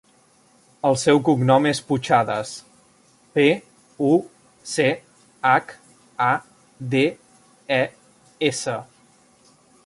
[0.87, 2.53] El seu cognom és Puchades:
[3.39, 3.45] pe,
[4.13, 4.15] u,
[4.73, 4.87] ce,
[5.51, 5.75] hac,
[6.29, 6.31] a,
[6.95, 7.05] de,
[7.79, 7.81] e,
[8.51, 8.81] essa.